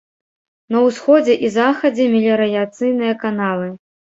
[0.75, 3.73] На ўсходзе і захадзе меліярацыйныя каналы.